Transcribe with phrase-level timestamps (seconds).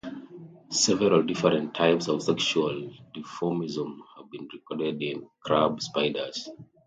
[0.71, 6.49] Several different types of sexual dimorphism have been recorded in crab spiders.